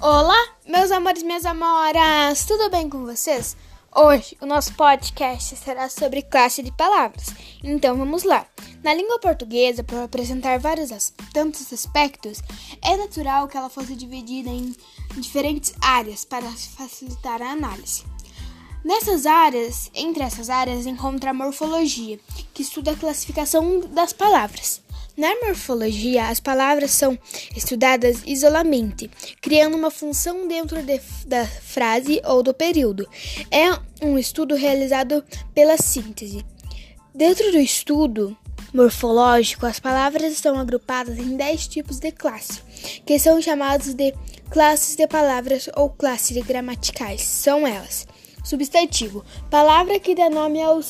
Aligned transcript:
Olá, 0.00 0.38
meus 0.64 0.92
amores, 0.92 1.24
minhas 1.24 1.44
amoras, 1.44 2.44
tudo 2.44 2.70
bem 2.70 2.88
com 2.88 3.04
vocês? 3.04 3.56
Hoje 3.92 4.36
o 4.40 4.46
nosso 4.46 4.72
podcast 4.74 5.56
será 5.56 5.88
sobre 5.88 6.22
classe 6.22 6.62
de 6.62 6.70
palavras. 6.70 7.34
Então 7.64 7.96
vamos 7.96 8.22
lá. 8.22 8.46
Na 8.84 8.94
língua 8.94 9.18
portuguesa, 9.18 9.82
para 9.82 10.04
apresentar 10.04 10.60
vários 10.60 11.12
tantos 11.34 11.72
aspectos, 11.72 12.40
é 12.80 12.96
natural 12.96 13.48
que 13.48 13.56
ela 13.56 13.68
fosse 13.68 13.96
dividida 13.96 14.48
em 14.48 14.72
diferentes 15.16 15.74
áreas 15.82 16.24
para 16.24 16.48
facilitar 16.48 17.42
a 17.42 17.50
análise. 17.50 18.04
Nessas 18.84 19.26
áreas, 19.26 19.90
entre 19.92 20.22
essas 20.22 20.48
áreas, 20.48 20.86
encontra 20.86 21.30
a 21.30 21.34
morfologia, 21.34 22.20
que 22.54 22.62
estuda 22.62 22.92
a 22.92 22.96
classificação 22.96 23.80
das 23.80 24.12
palavras. 24.12 24.80
Na 25.18 25.34
morfologia, 25.44 26.28
as 26.28 26.38
palavras 26.38 26.92
são 26.92 27.18
estudadas 27.56 28.22
isoladamente, 28.24 29.10
criando 29.40 29.76
uma 29.76 29.90
função 29.90 30.46
dentro 30.46 30.80
de, 30.80 31.00
da 31.26 31.44
frase 31.44 32.22
ou 32.24 32.40
do 32.40 32.54
período. 32.54 33.04
É 33.50 33.66
um 34.00 34.16
estudo 34.16 34.54
realizado 34.54 35.24
pela 35.52 35.76
síntese. 35.76 36.46
Dentro 37.12 37.50
do 37.50 37.58
estudo 37.58 38.38
morfológico, 38.72 39.66
as 39.66 39.80
palavras 39.80 40.32
estão 40.32 40.56
agrupadas 40.56 41.18
em 41.18 41.36
10 41.36 41.66
tipos 41.66 41.98
de 41.98 42.12
classe, 42.12 42.62
que 43.04 43.18
são 43.18 43.42
chamados 43.42 43.94
de 43.94 44.14
classes 44.50 44.94
de 44.94 45.08
palavras 45.08 45.68
ou 45.74 45.90
classes 45.90 46.40
gramaticais. 46.46 47.22
São 47.22 47.66
elas: 47.66 48.06
Substantivo: 48.48 49.22
palavra 49.50 50.00
que 50.00 50.14
dá 50.14 50.30
nome 50.30 50.62
aos, 50.62 50.86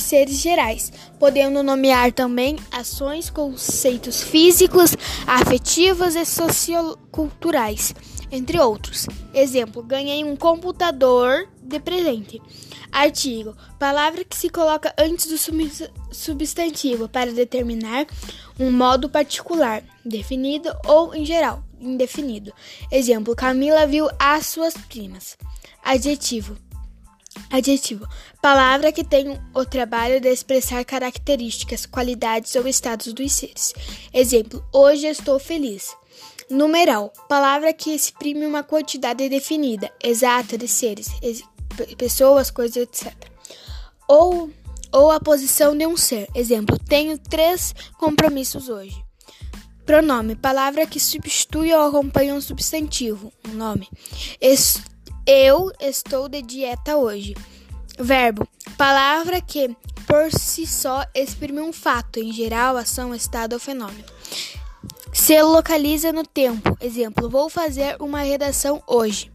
seres 0.00 0.40
gerais, 0.40 0.92
podendo 1.16 1.62
nomear 1.62 2.10
também 2.10 2.58
ações, 2.72 3.30
conceitos 3.30 4.20
físicos, 4.20 4.96
afetivos 5.24 6.16
e 6.16 6.24
socioculturais, 6.24 7.94
entre 8.32 8.58
outros. 8.58 9.06
Exemplo: 9.32 9.80
ganhei 9.84 10.24
um 10.24 10.34
computador 10.34 11.48
de 11.62 11.78
presente. 11.78 12.42
Artigo: 12.90 13.56
palavra 13.78 14.24
que 14.24 14.36
se 14.36 14.50
coloca 14.50 14.92
antes 14.98 15.26
do 15.26 15.38
substantivo 16.10 17.08
para 17.08 17.30
determinar 17.30 18.08
um 18.58 18.72
modo 18.72 19.08
particular, 19.08 19.84
definido 20.04 20.68
ou 20.84 21.14
em 21.14 21.24
geral, 21.24 21.62
indefinido. 21.80 22.52
Exemplo: 22.90 23.36
Camila 23.36 23.86
viu 23.86 24.08
as 24.18 24.48
suas 24.48 24.74
primas. 24.74 25.38
Adjetivo: 25.84 26.56
Adjetivo: 27.50 28.06
palavra 28.40 28.92
que 28.92 29.04
tem 29.04 29.40
o 29.54 29.64
trabalho 29.64 30.20
de 30.20 30.28
expressar 30.28 30.84
características, 30.84 31.86
qualidades 31.86 32.54
ou 32.54 32.66
estados 32.66 33.12
dos 33.12 33.32
seres. 33.32 33.72
Exemplo: 34.12 34.64
hoje 34.72 35.06
estou 35.06 35.38
feliz. 35.38 35.94
Numeral: 36.50 37.12
palavra 37.28 37.72
que 37.72 37.90
exprime 37.90 38.46
uma 38.46 38.62
quantidade 38.62 39.28
definida, 39.28 39.90
exata 40.02 40.58
de 40.58 40.68
seres, 40.68 41.08
pessoas, 41.96 42.50
coisas, 42.50 42.76
etc. 42.76 43.12
Ou 44.08 44.50
ou 44.92 45.10
a 45.10 45.18
posição 45.18 45.76
de 45.76 45.86
um 45.86 45.96
ser. 45.96 46.28
Exemplo: 46.34 46.78
tenho 46.78 47.18
três 47.18 47.74
compromissos 47.98 48.68
hoje. 48.68 49.02
Pronome: 49.86 50.36
palavra 50.36 50.86
que 50.86 51.00
substitui 51.00 51.72
ou 51.72 51.88
acompanha 51.88 52.34
um 52.34 52.40
substantivo, 52.40 53.32
um 53.48 53.54
nome. 53.54 53.88
Eu 55.26 55.70
estou 55.80 56.28
de 56.28 56.42
dieta 56.42 56.96
hoje. 56.96 57.34
Verbo: 57.98 58.46
palavra 58.76 59.40
que 59.40 59.76
por 60.06 60.32
si 60.32 60.66
só 60.66 61.04
exprime 61.14 61.60
um 61.60 61.72
fato, 61.72 62.18
em 62.18 62.32
geral, 62.32 62.76
ação, 62.76 63.14
estado 63.14 63.52
ou 63.52 63.60
fenômeno. 63.60 64.04
Se 65.12 65.40
localiza 65.40 66.12
no 66.12 66.26
tempo. 66.26 66.76
Exemplo: 66.80 67.30
vou 67.30 67.48
fazer 67.48 67.96
uma 68.00 68.22
redação 68.22 68.82
hoje. 68.86 69.30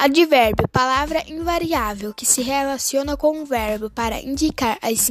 Advérbio: 0.00 0.68
palavra 0.68 1.24
invariável 1.26 2.14
que 2.14 2.24
se 2.24 2.40
relaciona 2.40 3.16
com 3.16 3.42
o 3.42 3.44
verbo 3.44 3.90
para 3.90 4.20
indicar 4.20 4.78
as 4.80 5.10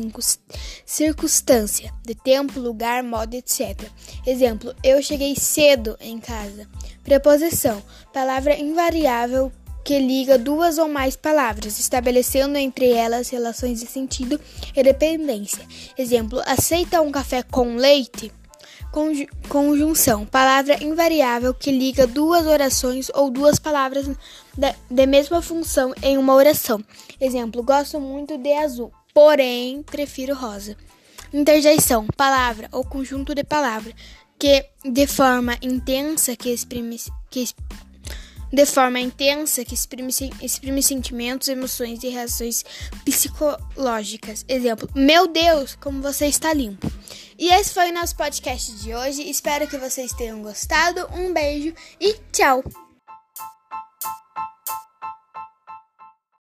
circunstâncias 0.86 1.92
de 2.06 2.16
tempo, 2.16 2.58
lugar, 2.58 3.04
modo, 3.04 3.34
etc. 3.34 3.78
Exemplo: 4.26 4.74
eu 4.82 5.04
cheguei 5.04 5.36
cedo 5.36 5.98
em 6.00 6.22
casa. 6.22 6.70
Preposição: 7.04 7.84
palavra 8.14 8.58
invariável 8.58 9.52
que 9.84 10.00
liga 10.00 10.38
duas 10.38 10.78
ou 10.78 10.88
mais 10.88 11.18
palavras, 11.18 11.80
estabelecendo 11.80 12.58
entre 12.58 12.90
elas 12.94 13.28
relações 13.28 13.82
de 13.82 13.88
sentido 13.88 14.40
e 14.74 14.82
dependência. 14.82 15.68
Exemplo: 15.98 16.42
aceita 16.46 17.02
um 17.02 17.12
café 17.12 17.44
com 17.44 17.76
leite? 17.76 18.32
Conju 18.98 19.28
conjunção: 19.48 20.26
palavra 20.26 20.84
invariável 20.84 21.54
que 21.54 21.70
liga 21.70 22.08
duas 22.08 22.48
orações 22.48 23.12
ou 23.14 23.30
duas 23.30 23.60
palavras 23.60 24.10
de 24.90 25.06
mesma 25.06 25.40
função 25.40 25.94
em 26.02 26.18
uma 26.18 26.34
oração. 26.34 26.84
Exemplo: 27.22 27.62
gosto 27.62 28.00
muito 28.00 28.40
de 28.40 28.52
azul, 28.54 28.92
porém 29.14 29.84
prefiro 29.84 30.34
rosa. 30.34 30.76
Interjeição: 31.32 32.08
palavra 32.18 32.70
ou 32.72 32.84
conjunto 32.84 33.36
de 33.36 33.44
palavras 33.44 33.94
que 34.40 34.66
de 34.84 35.06
forma 35.06 35.56
intensa 35.62 36.36
que 36.36 36.50
exprime 36.50 36.98
que 37.30 37.48
de 38.52 38.66
forma 38.66 39.00
intensa 39.00 39.64
que 39.64 39.76
exprime, 39.76 40.12
exprime 40.42 40.82
sentimentos, 40.82 41.50
emoções 41.50 42.02
e 42.02 42.10
reações 42.10 42.66
psicológicas. 43.06 44.44
Exemplo: 44.48 44.90
Meu 44.96 45.28
Deus, 45.28 45.76
como 45.76 46.02
você 46.02 46.26
está 46.26 46.52
limpo. 46.52 46.92
E 47.38 47.50
esse 47.50 47.74
foi 47.74 47.92
o 47.92 47.94
nosso 47.94 48.16
podcast 48.16 48.72
de 48.78 48.96
hoje. 48.96 49.30
Espero 49.30 49.68
que 49.68 49.78
vocês 49.78 50.12
tenham 50.14 50.42
gostado. 50.42 51.08
Um 51.14 51.32
beijo 51.32 51.74
e 52.00 52.14
tchau! 52.32 52.64